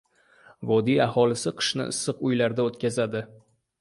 [0.69, 3.23] Vodiy aholisi qishni issiq uylarda o‘tkazadi